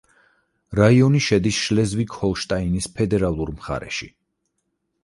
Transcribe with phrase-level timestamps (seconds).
[0.79, 4.11] რაიონი შედის შლეზვიგ-ჰოლშტაინის ფედერალურ მხარეში.